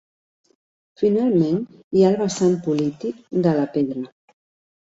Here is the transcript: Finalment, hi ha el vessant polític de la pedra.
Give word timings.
Finalment, 1.01 1.59
hi 1.99 2.05
ha 2.05 2.09
el 2.13 2.19
vessant 2.23 2.57
polític 2.69 3.21
de 3.49 3.55
la 3.63 3.69
pedra. 3.77 4.09